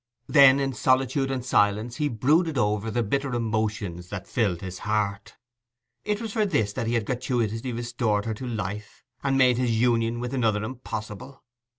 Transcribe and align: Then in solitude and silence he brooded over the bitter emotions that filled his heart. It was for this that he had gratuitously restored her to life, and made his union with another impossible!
Then 0.25 0.59
in 0.59 0.73
solitude 0.73 1.29
and 1.29 1.45
silence 1.45 1.97
he 1.97 2.09
brooded 2.09 2.57
over 2.57 2.89
the 2.89 3.03
bitter 3.03 3.31
emotions 3.35 4.09
that 4.09 4.25
filled 4.27 4.61
his 4.61 4.79
heart. 4.79 5.35
It 6.03 6.19
was 6.19 6.33
for 6.33 6.43
this 6.43 6.73
that 6.73 6.87
he 6.87 6.95
had 6.95 7.05
gratuitously 7.05 7.71
restored 7.71 8.25
her 8.25 8.33
to 8.33 8.47
life, 8.47 9.03
and 9.23 9.37
made 9.37 9.59
his 9.59 9.79
union 9.79 10.19
with 10.19 10.33
another 10.33 10.63
impossible! 10.63 11.43